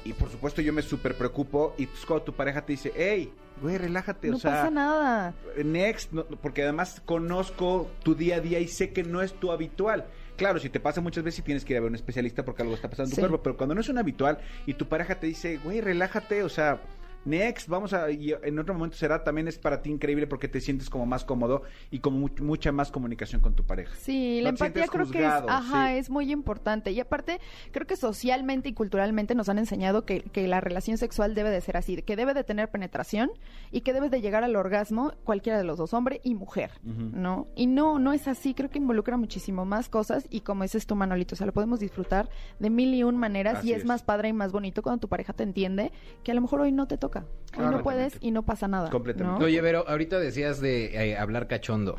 Y 0.04 0.12
por 0.14 0.30
supuesto 0.30 0.60
yo 0.62 0.72
me 0.72 0.82
súper 0.82 1.14
preocupo. 1.16 1.74
Y 1.78 1.86
pues, 1.86 2.04
cuando 2.04 2.24
tu 2.24 2.32
pareja 2.34 2.64
te 2.64 2.72
dice, 2.72 2.92
hey, 2.96 3.32
güey, 3.60 3.78
relájate. 3.78 4.28
No 4.28 4.36
o 4.36 4.38
sea, 4.38 4.50
pasa 4.52 4.70
nada. 4.70 5.34
next, 5.64 6.12
no- 6.12 6.24
porque 6.26 6.62
además 6.62 7.00
conozco 7.04 7.88
tu 8.02 8.14
día 8.14 8.36
a 8.36 8.40
día 8.40 8.58
y 8.60 8.68
sé 8.68 8.92
que 8.92 9.02
no 9.04 9.22
es 9.22 9.32
tu 9.34 9.52
habitual. 9.52 10.06
Claro, 10.36 10.58
si 10.58 10.70
te 10.70 10.80
pasa 10.80 11.00
muchas 11.00 11.22
veces 11.22 11.44
tienes 11.44 11.64
que 11.64 11.74
ir 11.74 11.76
a 11.76 11.80
ver 11.80 11.88
a 11.88 11.90
un 11.90 11.94
especialista 11.94 12.44
porque 12.44 12.62
algo 12.62 12.74
está 12.74 12.88
pasando 12.88 13.10
en 13.10 13.14
tu 13.14 13.20
cuerpo, 13.20 13.42
pero 13.42 13.56
cuando 13.56 13.74
no 13.74 13.80
es 13.80 13.88
un 13.88 13.98
habitual 13.98 14.38
y 14.66 14.74
tu 14.74 14.88
pareja 14.88 15.20
te 15.20 15.26
dice, 15.26 15.58
güey, 15.58 15.80
relájate, 15.80 16.42
o 16.42 16.48
sea, 16.48 16.80
next, 17.24 17.68
vamos 17.68 17.92
a, 17.92 18.10
y 18.10 18.32
en 18.42 18.58
otro 18.58 18.74
momento 18.74 18.96
será, 18.96 19.22
también 19.24 19.48
es 19.48 19.58
para 19.58 19.82
ti 19.82 19.90
increíble 19.90 20.26
porque 20.26 20.48
te 20.48 20.60
sientes 20.60 20.90
como 20.90 21.06
más 21.06 21.24
cómodo 21.24 21.62
y 21.90 21.98
con 22.00 22.14
mu- 22.18 22.28
mucha 22.40 22.72
más 22.72 22.90
comunicación 22.90 23.40
con 23.40 23.54
tu 23.54 23.64
pareja. 23.64 23.94
Sí, 23.96 24.38
No 24.38 24.44
la 24.44 24.48
empatía 24.50 24.86
creo 24.88 25.06
juzgado, 25.06 25.46
que 25.46 25.52
es, 25.52 25.58
ajá, 25.58 25.88
sí. 25.92 25.98
es 25.98 26.10
muy 26.10 26.30
importante. 26.32 26.90
Y 26.92 27.00
aparte, 27.00 27.40
creo 27.70 27.86
que 27.86 27.96
socialmente 27.96 28.68
y 28.68 28.72
culturalmente 28.74 29.34
nos 29.34 29.48
han 29.48 29.58
enseñado 29.58 30.04
que, 30.04 30.22
que 30.22 30.46
la 30.48 30.60
relación 30.60 30.98
sexual 30.98 31.34
debe 31.34 31.50
de 31.50 31.60
ser 31.60 31.76
así, 31.76 32.02
que 32.02 32.16
debe 32.16 32.34
de 32.34 32.44
tener 32.44 32.70
penetración 32.70 33.30
y 33.70 33.82
que 33.82 33.92
debes 33.92 34.10
de 34.10 34.20
llegar 34.20 34.44
al 34.44 34.56
orgasmo 34.56 35.12
cualquiera 35.24 35.58
de 35.58 35.64
los 35.64 35.78
dos, 35.78 35.94
hombre 35.94 36.20
y 36.24 36.34
mujer. 36.34 36.70
¿no? 36.84 37.46
Y 37.56 37.66
no, 37.66 37.98
no 37.98 38.12
es 38.12 38.28
así, 38.28 38.54
creo 38.54 38.70
que 38.70 38.78
involucra 38.78 39.16
muchísimo 39.16 39.64
más 39.64 39.88
cosas 39.88 40.26
y 40.30 40.40
como 40.40 40.62
dices 40.62 40.86
tú, 40.86 40.94
Manolito, 40.94 41.34
o 41.34 41.36
sea, 41.38 41.46
lo 41.46 41.52
podemos 41.52 41.80
disfrutar 41.80 42.28
de 42.58 42.70
mil 42.70 42.94
y 42.94 43.02
un 43.04 43.16
maneras 43.16 43.58
Así 43.58 43.68
y 43.68 43.72
es, 43.72 43.78
es. 43.80 43.84
más 43.84 44.02
padre 44.02 44.28
y 44.28 44.32
más 44.32 44.52
bonito 44.52 44.82
cuando 44.82 45.00
tu 45.00 45.08
pareja 45.08 45.32
te 45.32 45.42
entiende 45.42 45.92
que 46.22 46.30
a 46.32 46.34
lo 46.34 46.40
mejor 46.40 46.60
hoy 46.60 46.72
no 46.72 46.86
te 46.86 46.96
toca, 46.98 47.11
hoy 47.20 47.50
Claro. 47.52 47.76
no 47.78 47.82
puedes 47.82 48.16
y 48.20 48.30
no 48.30 48.42
pasa 48.44 48.66
nada. 48.68 48.90
Completamente. 48.90 49.38
¿no? 49.40 49.44
Oye, 49.46 49.60
pero 49.60 49.86
ahorita 49.88 50.18
decías 50.18 50.60
de 50.60 51.10
eh, 51.10 51.16
hablar 51.18 51.46
cachondo. 51.48 51.98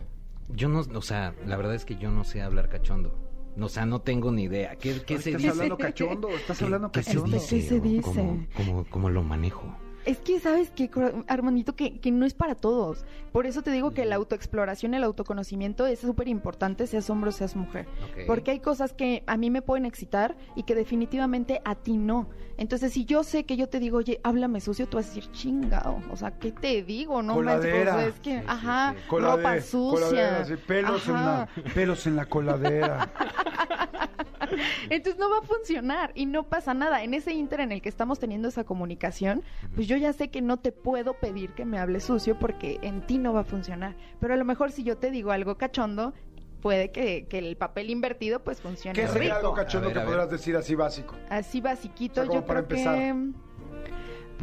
Yo 0.49 0.67
no, 0.69 0.79
o 0.81 1.01
sea, 1.01 1.33
la 1.45 1.55
verdad 1.57 1.75
es 1.75 1.85
que 1.85 1.95
yo 1.95 2.11
no 2.11 2.23
sé 2.23 2.41
hablar 2.41 2.69
cachondo. 2.69 3.17
O 3.59 3.69
sea, 3.69 3.85
no 3.85 4.01
tengo 4.01 4.31
ni 4.31 4.43
idea. 4.43 4.75
¿Qué, 4.77 5.01
qué 5.05 5.19
se 5.19 5.29
¿Estás 5.29 5.41
dice? 5.43 5.49
hablando 5.51 5.77
cachondo? 5.77 6.29
¿Estás 6.29 6.57
¿Qué- 6.57 6.63
hablando 6.65 6.91
qué 6.91 7.03
se 7.03 7.11
cachondo? 7.13 7.37
¿Qué 7.37 7.61
se 7.61 7.79
dice? 7.79 8.01
¿Cómo, 8.01 8.47
cómo- 8.57 8.85
cómo 8.89 9.09
lo 9.09 9.21
manejo? 9.23 9.77
Es 10.05 10.17
que, 10.19 10.39
¿sabes 10.39 10.71
Cor- 10.89 11.23
Armandito? 11.27 11.75
Que, 11.75 11.99
que 11.99 12.11
no 12.11 12.25
es 12.25 12.33
para 12.33 12.55
todos. 12.55 13.05
Por 13.31 13.45
eso 13.45 13.61
te 13.61 13.71
digo 13.71 13.91
que 13.91 14.03
la 14.05 14.15
autoexploración, 14.15 14.93
el 14.93 15.03
autoconocimiento 15.03 15.85
es 15.87 15.99
súper 15.99 16.27
importante, 16.27 16.87
seas 16.87 17.09
hombre 17.09 17.29
o 17.29 17.31
seas 17.31 17.55
mujer. 17.55 17.87
Porque 18.27 18.51
hay 18.51 18.59
cosas 18.59 18.91
que 18.93 19.23
a 19.27 19.37
mí 19.37 19.49
me 19.49 19.61
pueden 19.61 19.85
excitar 19.85 20.35
y 20.55 20.63
que 20.63 20.75
definitivamente 20.75 21.61
a 21.63 21.75
ti 21.75 21.97
no. 21.97 22.27
Entonces, 22.57 22.91
si 22.93 23.05
yo 23.05 23.23
sé 23.23 23.45
que 23.45 23.55
yo 23.57 23.69
te 23.69 23.79
digo, 23.79 23.97
oye, 23.99 24.19
háblame 24.23 24.59
sucio, 24.61 24.87
tú 24.87 24.97
vas 24.97 25.05
a 25.05 25.09
decir, 25.15 25.31
chingado. 25.31 26.01
O 26.11 26.17
sea, 26.17 26.31
¿qué 26.37 26.51
te 26.51 26.83
digo? 26.83 27.23
No 27.23 27.35
manches, 27.41 27.71
Coladera. 27.71 27.93
sea, 27.95 28.05
es 28.07 28.19
que, 28.19 28.31
Sí, 28.33 28.39
sí, 28.39 28.45
ajá, 28.47 28.95
sí. 29.09 29.15
Ropa 29.17 29.61
sucia. 29.61 29.99
coladera, 30.09 30.57
pelos, 30.67 31.07
en 31.07 31.15
Ajá. 31.15 31.47
la, 31.55 31.73
pelos 31.73 32.05
en 32.07 32.15
la 32.15 32.25
coladera. 32.25 33.11
Entonces 34.89 35.19
no 35.19 35.29
va 35.29 35.39
a 35.39 35.41
funcionar 35.41 36.11
y 36.15 36.25
no 36.25 36.43
pasa 36.43 36.73
nada. 36.73 37.03
En 37.03 37.13
ese 37.13 37.33
inter 37.33 37.61
en 37.61 37.71
el 37.71 37.81
que 37.81 37.89
estamos 37.89 38.19
teniendo 38.19 38.47
esa 38.47 38.63
comunicación, 38.63 39.43
pues 39.75 39.87
yo 39.87 39.97
ya 39.97 40.13
sé 40.13 40.29
que 40.29 40.41
no 40.41 40.57
te 40.57 40.71
puedo 40.71 41.13
pedir 41.13 41.51
que 41.51 41.65
me 41.65 41.79
hables 41.79 42.03
sucio 42.03 42.37
porque 42.37 42.79
en 42.81 43.05
ti 43.05 43.17
no 43.17 43.33
va 43.33 43.41
a 43.41 43.45
funcionar. 43.45 43.95
Pero 44.19 44.33
a 44.33 44.37
lo 44.37 44.45
mejor 44.45 44.71
si 44.71 44.83
yo 44.83 44.97
te 44.97 45.11
digo 45.11 45.31
algo 45.31 45.57
cachondo, 45.57 46.13
puede 46.61 46.91
que, 46.91 47.27
que 47.27 47.39
el 47.39 47.57
papel 47.57 47.89
invertido 47.89 48.41
pues 48.41 48.61
funcione 48.61 48.97
¿Qué 48.99 49.07
sería 49.07 49.35
algo 49.35 49.53
cachondo 49.53 49.91
que 49.91 49.99
podrás 49.99 50.29
decir 50.29 50.55
así 50.55 50.75
básico? 50.75 51.15
Así 51.29 51.59
basiquito, 51.59 52.21
O 52.21 52.25
sea, 52.25 52.33
yo 52.35 52.45
para 52.45 52.63
creo 52.65 52.79
empezar. 52.79 52.97
que 52.97 53.31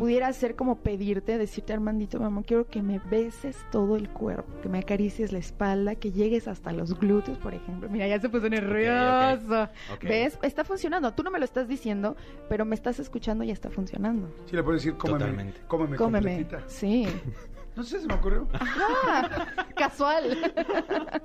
pudiera 0.00 0.32
ser 0.32 0.56
como 0.56 0.76
pedirte, 0.78 1.38
decirte 1.38 1.72
Armandito, 1.72 2.18
mamá, 2.18 2.42
quiero 2.42 2.66
que 2.66 2.82
me 2.82 2.98
beses 3.10 3.56
todo 3.70 3.96
el 3.96 4.08
cuerpo, 4.08 4.50
que 4.62 4.68
me 4.68 4.78
acaricies 4.78 5.30
la 5.32 5.38
espalda, 5.38 5.94
que 5.94 6.10
llegues 6.10 6.48
hasta 6.48 6.72
los 6.72 6.98
glúteos, 6.98 7.38
por 7.38 7.54
ejemplo. 7.54 7.88
Mira, 7.90 8.08
ya 8.08 8.18
se 8.18 8.28
puso 8.28 8.48
nervioso. 8.48 9.64
ok. 9.94 10.02
¿Ves? 10.02 10.38
Está 10.42 10.64
funcionando. 10.64 11.12
Tú 11.12 11.22
no 11.22 11.30
me 11.30 11.38
lo 11.38 11.44
estás 11.44 11.68
diciendo, 11.68 12.16
pero 12.48 12.64
me 12.64 12.74
estás 12.74 12.98
escuchando 12.98 13.44
y 13.44 13.50
está 13.50 13.70
funcionando. 13.70 14.28
Sí, 14.46 14.56
le 14.56 14.62
puedes 14.62 14.82
decir, 14.82 14.96
cómeme, 14.98 15.18
Totalmente. 15.18 15.60
cómeme, 15.68 15.96
Cómeme. 15.96 16.36
completita. 16.36 16.64
Sí. 16.68 17.06
No 17.76 17.82
sé, 17.84 18.00
se 18.00 18.06
me 18.06 18.14
ocurrió. 18.14 18.48
Ah, 19.02 19.46
casual. 19.76 20.52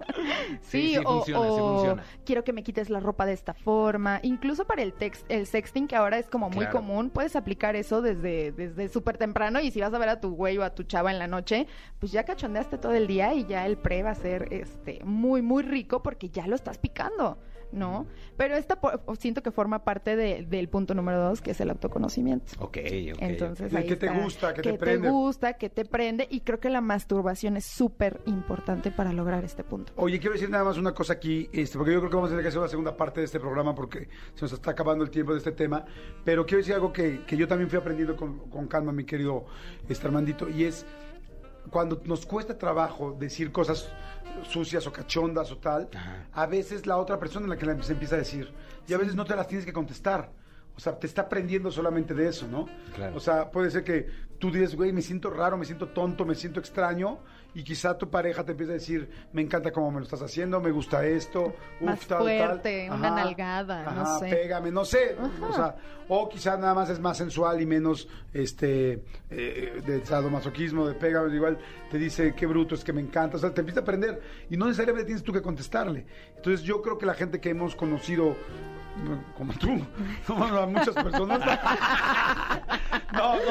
Sí, 0.62 0.96
sí 0.96 1.02
funciona, 1.04 1.50
sí 1.50 1.60
funciona. 1.60 2.04
quiero 2.26 2.44
que 2.44 2.54
me 2.54 2.64
quites 2.64 2.90
la 2.90 3.00
ropa 3.00 3.26
de 3.26 3.34
esta 3.34 3.54
forma. 3.54 4.20
Incluso 4.24 4.66
para 4.66 4.82
el 4.82 4.94
text, 4.94 5.26
el 5.30 5.46
sexting, 5.46 5.88
que 5.88 5.96
ahora 5.96 6.18
es 6.18 6.28
como 6.28 6.50
muy 6.50 6.66
Claro. 6.66 6.78
común, 6.80 7.10
puedes 7.10 7.36
aplicar 7.36 7.76
eso 7.76 8.02
desde, 8.02 8.52
desde 8.52 8.88
súper 8.90 9.18
temprano. 9.18 9.60
Y 9.60 9.72
si 9.72 9.82
vas 9.82 9.94
a 9.94 9.98
ver 9.98 10.10
a 10.10 10.20
tu 10.22 10.32
güey 10.36 10.58
o 10.58 10.64
a 10.64 10.74
tu 10.74 10.84
chava 10.84 11.12
en 11.12 11.20
la 11.20 11.28
noche, 11.28 11.68
pues 12.00 12.12
ya 12.12 12.24
cachondeaste 12.24 12.78
todo 12.78 12.94
el 12.94 13.08
día 13.08 13.34
y 13.34 13.46
ya 13.46 13.66
el 13.66 13.78
pre 13.78 14.04
va 14.04 14.12
a 14.12 14.16
ser 14.16 14.48
este 14.52 15.02
muy, 15.04 15.42
muy 15.42 15.64
rico 15.64 16.02
porque 16.02 16.30
ya 16.30 16.48
lo 16.48 16.56
estás 16.56 16.78
picando. 16.78 17.38
¿No? 17.76 18.08
Pero 18.38 18.56
esta 18.56 18.80
siento 19.20 19.44
que 19.44 19.52
forma 19.52 19.84
parte 19.84 20.16
de- 20.16 20.46
del 20.50 20.70
punto 20.70 20.94
número 20.96 21.22
dos, 21.22 21.42
que 21.42 21.52
es 21.52 21.60
el 21.60 21.70
autoconocimiento. 21.70 22.54
Ok, 22.60 22.78
ok. 23.14 23.18
Entonces, 23.20 23.72
¿Y 23.74 23.76
ahí 23.76 23.86
qué 23.86 23.96
te 23.98 24.06
está. 24.08 24.18
gusta, 24.20 24.54
qué 24.54 24.62
te 24.62 24.72
¿Qué 24.72 24.78
prende? 24.78 25.10
gusta, 25.10 25.54
que 25.54 25.70
te 25.70 25.84
prende. 25.86 26.26
Y 26.30 26.40
creo 26.40 26.60
que 26.62 26.70
la 26.70 26.80
masturbación 26.82 27.58
es 27.58 27.66
súper 27.66 28.22
importante 28.26 28.92
para 28.92 29.12
lograr 29.12 29.44
este 29.44 29.64
punto. 29.64 29.92
Oye, 29.98 30.20
quiero 30.20 30.34
decir 30.34 30.50
nada 30.50 30.64
más 30.64 30.78
una 30.78 30.94
cosa 30.94 31.14
aquí, 31.14 31.50
este, 31.52 31.78
porque 31.78 31.92
yo 31.94 32.00
creo 32.00 32.10
que 32.10 32.16
vamos 32.16 32.30
a 32.30 32.32
tener 32.32 32.44
que 32.44 32.48
hacer 32.50 32.60
una 32.60 32.70
segunda 32.70 32.96
parte 32.96 33.20
de 33.20 33.26
este 33.26 33.40
programa 33.40 33.76
porque 33.76 34.08
se 34.36 34.42
nos 34.44 34.54
está 34.54 34.72
acabando 34.72 35.04
el 35.04 35.10
tiempo 35.10 35.34
de 35.34 35.40
este 35.40 35.52
tema. 35.52 35.84
Pero 36.24 36.46
quiero 36.46 36.60
decir 36.60 36.76
algo 36.76 36.94
que, 36.94 37.26
que 37.26 37.36
yo 37.36 37.48
también 37.48 37.70
fui 37.70 37.78
aprendiendo 37.78 38.16
con, 38.16 38.40
con 38.50 38.68
calma, 38.68 38.94
mi 38.94 39.04
querido 39.04 39.46
este, 39.90 40.08
Armandito, 40.08 40.50
y 40.50 40.64
es 40.64 40.86
cuando 41.70 42.02
nos 42.06 42.26
cuesta 42.26 42.58
trabajo 42.58 43.16
decir 43.18 43.52
cosas 43.52 43.90
sucias 44.50 44.86
o 44.88 44.92
cachondas 44.92 45.52
o 45.52 45.58
tal, 45.58 45.90
Ajá. 45.96 46.28
a 46.34 46.46
veces 46.46 46.86
la 46.86 46.98
otra 46.98 47.20
persona 47.20 47.46
es 47.46 47.50
la 47.50 47.76
que 47.76 47.84
se 47.84 47.94
empieza 47.94 48.16
a 48.16 48.20
decir. 48.20 48.52
Y 48.88 48.94
a 48.94 48.98
veces 48.98 49.16
no 49.16 49.26
te 49.26 49.36
las 49.36 49.48
tienes 49.48 49.66
que 49.66 49.74
contestar. 49.74 50.32
O 50.76 50.80
sea, 50.80 50.98
te 51.00 51.08
está 51.08 51.24
aprendiendo 51.24 51.72
solamente 51.72 52.14
de 52.14 52.28
eso, 52.28 52.48
¿no? 52.48 52.68
Claro. 52.94 53.16
O 53.16 53.20
sea, 53.20 53.50
puede 53.50 53.72
ser 53.72 53.84
que 53.84 54.08
tú 54.40 54.52
dices, 54.52 54.76
güey, 54.76 54.92
me 54.92 55.02
siento 55.02 55.30
raro, 55.30 55.58
me 55.58 55.66
siento 55.66 55.88
tonto, 55.90 56.26
me 56.26 56.36
siento 56.36 56.60
extraño, 56.60 57.20
y 57.54 57.64
quizá 57.64 57.98
tu 57.98 58.10
pareja 58.10 58.44
te 58.44 58.52
empieza 58.52 58.74
a 58.74 58.76
decir, 58.76 59.10
me 59.32 59.42
encanta 59.42 59.72
cómo 59.72 59.90
me 59.90 60.00
lo 60.00 60.04
estás 60.04 60.22
haciendo, 60.22 60.60
me 60.60 60.72
gusta 60.72 61.06
esto, 61.06 61.54
Más 61.80 62.00
uf, 62.00 62.08
tal, 62.08 62.18
fuerte, 62.24 62.88
tal. 62.90 62.98
una 63.00 63.12
nalgada, 63.12 63.84
no 63.84 64.02
ajá, 64.02 64.20
sé. 64.20 64.28
pégame, 64.28 64.72
no 64.72 64.84
sé. 64.84 65.16
Ajá. 65.18 65.48
O 65.48 65.54
sea, 65.54 65.76
o 66.10 66.28
quizá 66.28 66.58
nada 66.58 66.74
más 66.74 66.90
es 66.90 67.00
más 67.00 67.18
sensual 67.18 67.62
y 67.62 67.66
menos 67.66 68.10
este 68.34 69.02
eh, 69.30 69.82
de 69.86 70.06
sadomasoquismo, 70.06 70.86
de 70.86 70.96
pégame, 70.96 71.34
igual 71.34 71.58
te 71.90 71.98
dice, 71.98 72.36
qué 72.36 72.46
bruto, 72.46 72.76
es 72.76 72.84
que 72.84 72.92
me 72.92 73.00
encanta, 73.00 73.38
o 73.38 73.40
sea, 73.40 73.54
te 73.54 73.62
empieza 73.62 73.80
a 73.80 73.84
aprender, 73.84 74.22
y 74.50 74.58
no 74.58 74.66
necesariamente 74.66 75.06
tienes 75.06 75.24
tú 75.24 75.32
que 75.32 75.42
contestarle. 75.42 76.06
Entonces 76.36 76.62
yo 76.64 76.82
creo 76.82 76.98
que 76.98 77.06
la 77.06 77.14
gente 77.14 77.40
que 77.40 77.52
hemos 77.52 77.78
conocido 77.78 78.36
como 79.38 79.54
tú, 79.54 79.68
no, 80.30 80.48
no, 80.52 80.60
a 80.60 80.68
muchas 80.68 80.96
personas. 80.96 81.42
No, 83.14 83.36
no, 83.36 83.42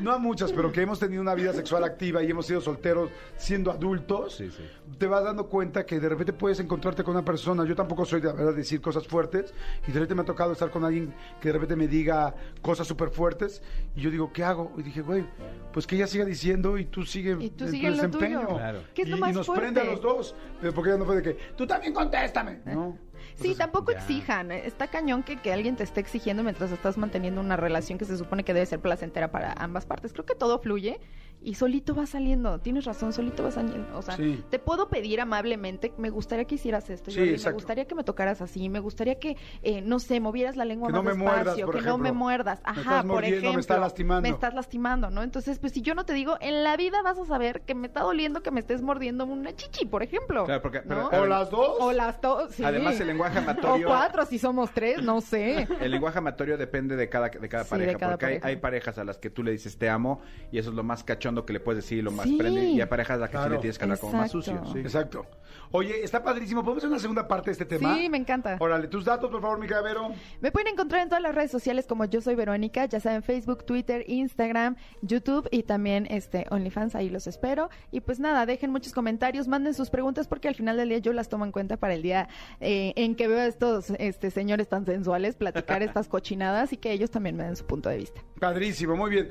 no 0.00 0.12
a 0.12 0.18
muchas, 0.18 0.52
pero 0.52 0.72
que 0.72 0.80
hemos 0.82 0.98
tenido 0.98 1.22
una 1.22 1.34
vida 1.34 1.52
sexual 1.52 1.84
activa 1.84 2.22
y 2.24 2.30
hemos 2.30 2.46
sido 2.46 2.60
solteros 2.60 3.10
siendo 3.36 3.70
adultos, 3.70 4.34
Sí, 4.34 4.50
sí. 4.50 4.62
te 4.98 5.06
vas 5.06 5.22
dando 5.22 5.48
cuenta 5.48 5.86
que 5.86 6.00
de 6.00 6.08
repente 6.08 6.32
puedes 6.32 6.58
encontrarte 6.58 7.04
con 7.04 7.14
una 7.14 7.24
persona. 7.24 7.64
Yo 7.64 7.76
tampoco 7.76 8.04
soy 8.04 8.20
de 8.20 8.28
la 8.28 8.32
verdad 8.34 8.54
decir 8.54 8.80
cosas 8.80 9.06
fuertes 9.06 9.54
y 9.86 9.92
de 9.92 10.00
repente 10.00 10.14
me 10.16 10.22
ha 10.22 10.24
tocado 10.24 10.52
estar 10.52 10.70
con 10.70 10.84
alguien 10.84 11.14
que 11.40 11.48
de 11.48 11.52
repente 11.52 11.76
me 11.76 11.86
diga 11.86 12.34
cosas 12.62 12.86
súper 12.86 13.10
fuertes 13.10 13.62
y 13.94 14.00
yo 14.00 14.10
digo, 14.10 14.32
¿qué 14.32 14.42
hago? 14.42 14.72
Y 14.76 14.82
dije, 14.82 15.02
güey, 15.02 15.24
pues 15.72 15.86
que 15.86 15.94
ella 15.96 16.08
siga 16.08 16.24
diciendo 16.24 16.76
y 16.78 16.86
tú 16.86 17.04
sigue 17.04 17.36
Y 17.38 17.50
tú 17.50 17.64
en 17.66 17.70
sigue 17.70 17.88
tu 17.90 17.94
desempeño. 17.94 18.40
tuyo. 18.40 18.56
Claro. 18.56 18.78
¿Qué 18.92 19.02
es 19.02 19.08
lo 19.08 19.16
y, 19.18 19.20
más 19.20 19.30
y 19.30 19.34
nos 19.34 19.46
fuerte? 19.46 19.62
prende 19.62 19.80
a 19.82 19.84
los 19.84 20.00
dos, 20.02 20.34
pero 20.60 20.72
porque 20.74 20.90
ella 20.90 20.98
no 20.98 21.04
fue 21.04 21.16
de 21.16 21.22
que, 21.22 21.34
tú 21.56 21.64
también 21.66 21.92
contéstame. 21.94 22.60
No. 22.66 22.98
Sí, 23.34 23.54
tampoco 23.54 23.92
ya. 23.92 23.98
exijan. 23.98 24.52
Está 24.52 24.88
cañón 24.88 25.22
que, 25.22 25.36
que 25.40 25.52
alguien 25.52 25.76
te 25.76 25.84
esté 25.84 26.00
exigiendo 26.00 26.42
mientras 26.42 26.70
estás 26.72 26.96
manteniendo 26.98 27.40
una 27.40 27.56
relación 27.56 27.98
que 27.98 28.04
se 28.04 28.16
supone 28.16 28.44
que 28.44 28.54
debe 28.54 28.66
ser 28.66 28.80
placentera 28.80 29.30
para 29.30 29.52
ambas 29.52 29.86
partes. 29.86 30.12
Creo 30.12 30.26
que 30.26 30.34
todo 30.34 30.58
fluye 30.58 31.00
y 31.44 31.54
solito 31.54 31.94
va 31.94 32.06
saliendo. 32.06 32.58
Tienes 32.60 32.84
razón, 32.84 33.12
solito 33.12 33.42
va 33.42 33.50
saliendo. 33.50 33.96
O 33.96 34.02
sea, 34.02 34.16
Sí. 34.16 34.42
te 34.50 34.58
puedo 34.58 34.88
pedir 34.88 35.20
amablemente, 35.20 35.92
me 35.98 36.10
gustaría 36.10 36.44
que 36.44 36.54
hicieras 36.56 36.88
esto, 36.90 37.10
Sí, 37.10 37.18
Jordi, 37.18 37.36
me 37.44 37.52
gustaría 37.52 37.84
que 37.86 37.94
me 37.94 38.04
tocaras 38.04 38.40
así, 38.42 38.68
me 38.68 38.80
gustaría 38.80 39.18
que, 39.18 39.36
eh, 39.62 39.80
no 39.82 39.98
sé, 39.98 40.20
movieras 40.20 40.56
la 40.56 40.64
lengua 40.64 40.88
Que 40.88 40.92
más 40.94 41.02
no 41.02 41.04
me 41.04 41.10
despacio, 41.16 41.34
muerdas, 41.44 41.54
por 41.64 41.74
que 41.74 41.80
no 41.80 41.86
ejemplo. 41.88 41.98
me 42.04 42.12
muerdas. 42.12 42.60
Me 42.64 42.70
Ajá, 42.70 42.80
estás 42.80 42.96
por 43.02 43.06
mordiendo, 43.06 43.36
me 43.36 43.38
ejemplo. 43.40 43.60
estás 43.60 43.80
lastimando. 43.80 44.22
Me 44.22 44.28
estás 44.34 44.54
lastimando, 44.54 45.10
¿no? 45.10 45.22
Entonces, 45.22 45.58
pues 45.58 45.72
si 45.72 45.82
yo 45.82 45.94
no 45.94 46.04
te 46.04 46.12
digo, 46.12 46.36
en 46.40 46.62
la 46.64 46.76
vida 46.76 47.02
vas 47.02 47.18
a 47.18 47.24
saber 47.24 47.62
que 47.62 47.74
me 47.74 47.86
está 47.86 48.02
doliendo 48.02 48.42
que 48.42 48.50
me 48.50 48.60
estés 48.60 48.82
mordiendo 48.82 49.24
una 49.24 49.54
chichi, 49.54 49.86
por 49.86 50.02
ejemplo. 50.02 50.44
Claro, 50.44 50.62
porque- 50.62 50.82
¿no? 50.84 51.08
pero- 51.10 51.22
O 51.22 51.26
las 51.26 51.50
dos. 51.50 51.76
O 51.80 51.92
las 51.92 52.20
dos, 52.20 52.52
sí. 52.52 52.64
Además, 52.64 53.00
el 53.00 53.06
lenguaje 53.08 53.38
O 53.38 53.42
amatorio. 53.42 53.86
cuatro 53.88 54.24
si 54.26 54.38
somos 54.38 54.70
tres, 54.72 55.02
no 55.02 55.20
sé. 55.20 55.66
El 55.80 55.90
lenguaje 55.90 56.18
amatorio 56.18 56.56
depende 56.56 56.96
de 56.96 57.08
cada, 57.08 57.28
de 57.28 57.48
cada 57.48 57.64
Sí, 57.64 57.70
pareja, 57.70 57.92
de 57.92 57.96
cada 57.98 58.12
porque 58.12 58.26
hay- 58.26 58.32
pareja. 58.34 58.48
Hay, 58.48 58.56
parejas 58.56 58.98
a 58.98 59.04
las 59.04 59.18
que 59.18 59.30
tú 59.30 59.42
le 59.42 59.50
dices 59.52 59.76
te 59.78 59.88
amo 59.88 60.20
y 60.50 60.58
eso 60.58 60.70
es 60.70 60.76
lo 60.76 60.82
más 60.82 61.02
cachondo 61.32 61.46
que 61.46 61.52
le 61.52 61.60
puedes 61.60 61.84
decir 61.84 61.98
y 61.98 62.02
lo 62.02 62.10
más 62.10 62.26
Sí. 62.26 62.36
prende, 62.36 62.64
y 62.64 62.80
hay 62.80 62.86
parejas 62.86 63.16
a 63.16 63.20
las 63.20 63.30
que 63.30 63.36
sí 63.36 63.40
Claro. 63.40 63.54
le 63.54 63.60
tienes 63.60 63.78
que 63.78 63.84
hablar 63.84 63.98
como 63.98 64.12
más 64.14 64.30
sucio. 64.30 64.62
sí. 64.72 64.78
Exacto. 64.78 65.26
Oye, 65.74 66.02
está 66.04 66.22
padrísimo. 66.22 66.62
¿Podemos 66.62 66.78
hacer 66.82 66.90
una 66.90 66.98
segunda 66.98 67.26
parte 67.26 67.46
de 67.46 67.52
este 67.52 67.64
tema? 67.64 67.94
Sí, 67.96 68.08
me 68.10 68.18
encanta. 68.18 68.56
Órale, 68.60 68.88
tus 68.88 69.04
datos, 69.06 69.30
por 69.30 69.40
favor, 69.40 69.58
Mica 69.58 69.80
Vero. 69.80 70.10
Me 70.40 70.52
pueden 70.52 70.68
encontrar 70.68 71.02
en 71.02 71.08
todas 71.08 71.22
las 71.22 71.34
redes 71.34 71.50
sociales 71.50 71.86
como 71.86 72.04
yo 72.04 72.20
soy 72.20 72.34
Verónica, 72.34 72.84
ya 72.86 73.00
saben 73.00 73.22
Facebook, 73.22 73.64
Twitter, 73.64 74.04
Instagram, 74.06 74.76
YouTube 75.00 75.48
y 75.50 75.62
también 75.62 76.06
este 76.10 76.46
OnlyFans, 76.50 76.94
ahí 76.94 77.08
los 77.08 77.26
espero. 77.26 77.70
Y 77.90 78.00
pues 78.00 78.20
nada, 78.20 78.44
dejen 78.44 78.70
muchos 78.70 78.92
comentarios, 78.92 79.48
manden 79.48 79.72
sus 79.74 79.88
preguntas 79.88 80.28
porque 80.28 80.48
al 80.48 80.54
final 80.54 80.76
del 80.76 80.90
día 80.90 80.98
yo 80.98 81.12
las 81.14 81.28
tomo 81.30 81.44
en 81.46 81.52
cuenta 81.52 81.76
para 81.78 81.94
el 81.94 82.02
día 82.02 82.28
eh, 82.60 82.92
en 82.96 83.14
que 83.14 83.28
veo 83.28 83.38
a 83.38 83.46
estos 83.46 83.90
este, 83.98 84.30
señores 84.30 84.68
tan 84.68 84.84
sensuales 84.84 85.36
platicar 85.36 85.82
estas 85.82 86.08
cochinadas 86.08 86.72
y 86.74 86.76
que 86.76 86.92
ellos 86.92 87.10
también 87.10 87.36
me 87.36 87.44
den 87.44 87.56
su 87.56 87.64
punto 87.64 87.88
de 87.88 87.96
vista. 87.96 88.20
Padrísimo, 88.38 88.94
muy 88.96 89.10
bien. 89.10 89.28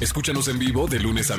Escúchanos 0.00 0.46
en 0.48 0.58
vivo 0.58 0.86
de 0.86 1.00
lunes 1.00 1.30
a 1.30 1.36